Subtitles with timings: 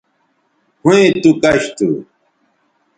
[0.83, 1.89] ھویں تو کش تھو